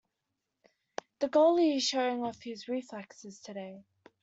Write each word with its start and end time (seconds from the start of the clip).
The 1.19 1.29
goalie 1.29 1.75
is 1.75 1.83
showing 1.83 2.23
off 2.23 2.41
his 2.41 2.67
reflexes 2.67 3.39
today. 3.39 3.83